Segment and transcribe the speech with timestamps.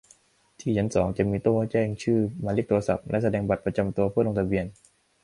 [0.59, 4.65] ที่ชั้นสอง จะมีโต๊ะให้แจ้งชื่อ หมายเลขโทรศัพท์ และแสดงบัตรประจำตัว เพื่อลงทะเบียน